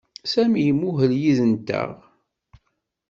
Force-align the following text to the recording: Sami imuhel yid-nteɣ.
Sami 0.31 0.59
imuhel 0.71 1.11
yid-nteɣ. 1.21 1.89